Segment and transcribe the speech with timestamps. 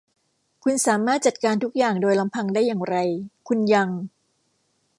[0.63, 2.95] คุณสามารถจัดการทุกอย่างโดยลำพังได้อย่างไร
[3.47, 3.89] คุณยัง